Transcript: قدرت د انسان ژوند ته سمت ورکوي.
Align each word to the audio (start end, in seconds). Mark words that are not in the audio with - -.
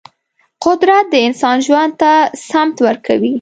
قدرت 0.65 1.05
د 1.09 1.15
انسان 1.27 1.57
ژوند 1.65 1.91
ته 2.01 2.13
سمت 2.49 2.75
ورکوي. 2.87 3.29